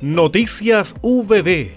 [0.00, 1.70] Noticias VB.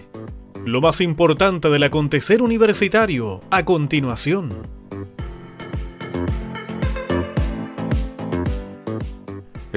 [0.66, 4.78] Lo más importante del acontecer universitario a continuación.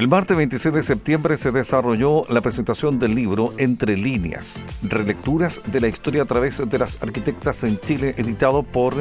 [0.00, 5.81] El martes 26 de septiembre se desarrolló la presentación del libro Entre líneas, relecturas de
[5.81, 8.95] la historia a través de las arquitectas en Chile, editado por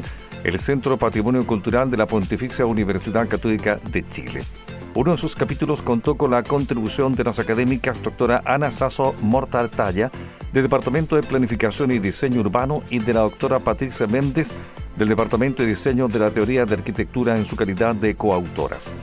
[0.44, 4.44] el Centro Patrimonio Cultural de la Pontificia Universidad Católica de Chile.
[4.96, 10.12] Uno de sus capítulos contó con la contribución de las académicas doctora Ana Sasso Mortartalla,
[10.52, 14.54] del Departamento de Planificación y Diseño Urbano, y de la doctora Patricia Méndez,
[14.98, 18.96] del Departamento de Diseño de la Teoría de Arquitectura en su calidad de coautoras.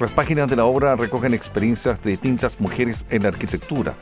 [0.00, 3.94] Las páginas de la obra recogen experiencias de distintas mujeres en la arquitectura.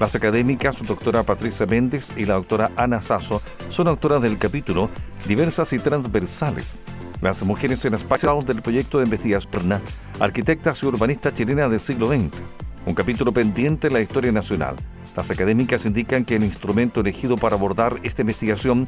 [0.00, 4.90] Las académicas doctora Patricia Méndez y la doctora Ana Sasso son autoras del capítulo
[5.26, 6.80] Diversas y Transversales,
[7.20, 9.80] las mujeres en espacio del proyecto de investigación
[10.18, 12.42] Arquitectas y Urbanistas Chilenas del siglo XX,
[12.86, 14.76] un capítulo pendiente en la historia nacional.
[15.16, 18.86] Las académicas indican que el instrumento elegido para abordar esta investigación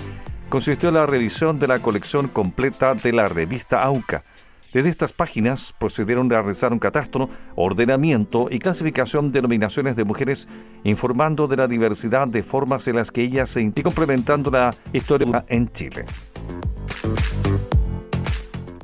[0.48, 4.24] consistió en la revisión de la colección completa de la revista AUCA.
[4.72, 10.48] Desde estas páginas procedieron a realizar un catastro, ordenamiento y clasificación de nominaciones de mujeres,
[10.84, 15.44] informando de la diversidad de formas en las que ellas se y complementando la historia
[15.48, 16.06] en Chile.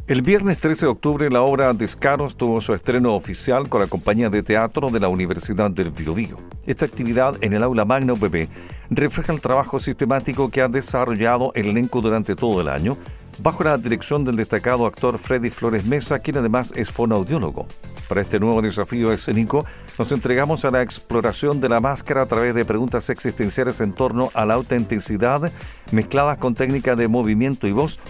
[0.09, 4.31] El viernes 13 de octubre la obra Descaros tuvo su estreno oficial con la compañía
[4.31, 6.39] de teatro de la Universidad del Biobío.
[6.67, 8.48] Esta actividad en el aula Magna UPB
[8.89, 12.97] refleja el trabajo sistemático que ha desarrollado el elenco durante todo el año,
[13.42, 17.67] bajo la dirección del destacado actor Freddy Flores Mesa, quien además es fonoaudiólogo.
[18.09, 19.67] Para este nuevo desafío escénico,
[19.98, 24.31] nos entregamos a la exploración de la máscara a través de preguntas existenciales en torno
[24.33, 25.53] a la autenticidad,
[25.93, 28.00] mezcladas con técnicas de movimiento y voz,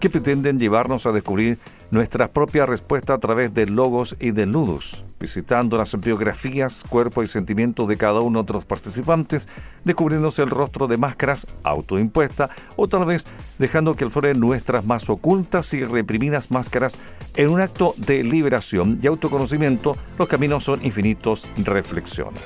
[0.00, 1.58] que pretenden llevarnos a descubrir
[1.90, 7.26] nuestra propia respuesta a través de logos y de nudos, visitando las biografías, cuerpo y
[7.26, 9.48] sentimientos de cada uno de los participantes,
[9.84, 13.26] descubriéndose el rostro de máscaras autoimpuesta o tal vez
[13.58, 16.96] dejando que floren nuestras más ocultas y reprimidas máscaras
[17.36, 19.96] en un acto de liberación y autoconocimiento.
[20.18, 22.40] Los caminos son infinitos, reflexiona.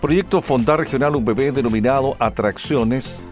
[0.00, 3.25] Proyecto Fondar Regional UPB denominado Atracciones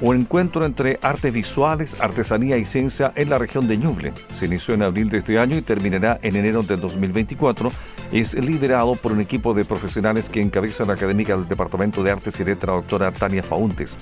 [0.00, 4.12] un encuentro entre artes visuales, artesanía y ciencia en la región de Ñuble.
[4.30, 7.70] Se inició en abril de este año y terminará en enero de 2024.
[8.12, 12.38] Es liderado por un equipo de profesionales que encabeza la académica del Departamento de Artes
[12.40, 13.96] y Letras, doctora Tania Fauntes.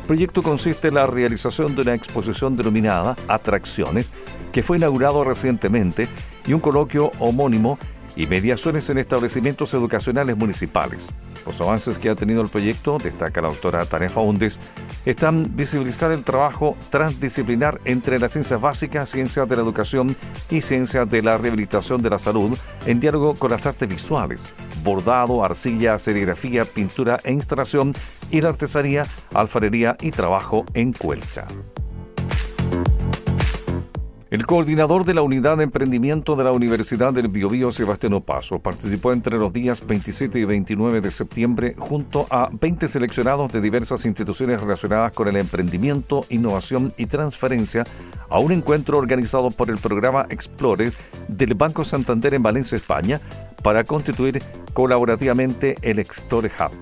[0.00, 4.12] El proyecto consiste en la realización de una exposición denominada Atracciones,
[4.52, 6.08] que fue inaugurado recientemente,
[6.46, 7.78] y un coloquio homónimo
[8.16, 11.10] y mediaciones en establecimientos educacionales municipales.
[11.46, 14.60] Los avances que ha tenido el proyecto, destaca la doctora Tania Faundes,
[15.04, 20.16] están visibilizar el trabajo transdisciplinar entre las ciencias básicas, ciencias de la educación
[20.50, 25.44] y ciencias de la rehabilitación de la salud en diálogo con las artes visuales, bordado,
[25.44, 27.92] arcilla, serigrafía, pintura e instalación
[28.30, 31.46] y la artesanía, alfarería y trabajo en cuelcha.
[34.34, 39.12] El coordinador de la Unidad de Emprendimiento de la Universidad del Biobío, Sebastián Opaso, participó
[39.12, 44.60] entre los días 27 y 29 de septiembre junto a 20 seleccionados de diversas instituciones
[44.60, 47.84] relacionadas con el emprendimiento, innovación y transferencia
[48.28, 50.90] a un encuentro organizado por el programa Explore
[51.28, 53.20] del Banco Santander en Valencia, España,
[53.62, 54.42] para constituir
[54.72, 56.72] colaborativamente el Explore Hub.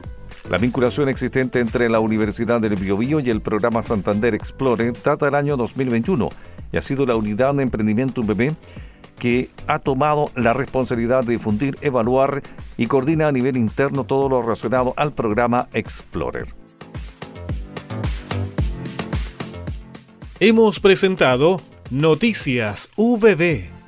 [0.51, 5.35] La vinculación existente entre la Universidad del Biobío y el programa Santander Explore data del
[5.35, 6.31] año 2021
[6.73, 8.55] y ha sido la unidad de emprendimiento UPB
[9.19, 12.43] que ha tomado la responsabilidad de difundir, evaluar
[12.77, 16.47] y coordina a nivel interno todo lo relacionado al programa Explorer.
[20.41, 23.82] Hemos presentado Noticias VB